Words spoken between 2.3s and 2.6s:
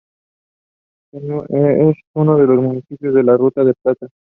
de los